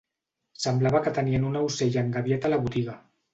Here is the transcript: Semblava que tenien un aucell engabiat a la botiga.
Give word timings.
Semblava 0.61 1.01
que 1.07 1.13
tenien 1.17 1.45
un 1.49 1.59
aucell 1.61 1.99
engabiat 2.03 2.49
a 2.49 2.53
la 2.55 2.61
botiga. 2.65 2.99